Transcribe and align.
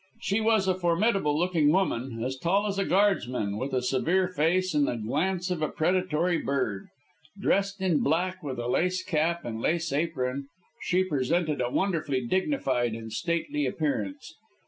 She 0.19 0.41
was 0.41 0.67
a 0.67 0.73
formidable 0.73 1.37
looking 1.37 1.71
woman, 1.71 2.23
as 2.23 2.35
tall 2.35 2.65
as 2.65 2.79
a 2.79 2.85
Guardsman, 2.85 3.59
with 3.59 3.71
a 3.71 3.83
severe 3.83 4.27
face 4.27 4.73
and 4.73 4.87
the 4.87 4.95
glance 4.95 5.51
of 5.51 5.61
a 5.61 5.69
predatory 5.69 6.39
bird. 6.39 6.87
Dressed 7.39 7.79
in 7.83 7.99
black, 7.99 8.41
with 8.41 8.57
a 8.57 8.65
lace 8.67 9.03
cap 9.03 9.45
and 9.45 9.61
lace 9.61 9.93
apron, 9.93 10.47
she 10.81 11.03
presented 11.03 11.61
a 11.61 11.69
wonderfully 11.69 12.25
dignified 12.25 12.95
and 12.95 13.13
stately 13.13 13.67
appearance. 13.67 14.33